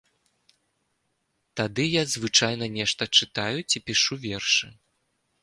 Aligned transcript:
Тады 1.61 1.85
я 1.85 2.03
звычайна 2.15 2.71
нешта 2.79 3.03
чытаю 3.19 3.59
ці 3.69 3.77
пішу 3.91 4.13
вершы. 4.27 4.67